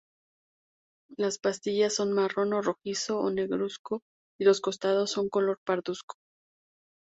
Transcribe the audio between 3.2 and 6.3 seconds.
negruzco y los costados son color parduzco.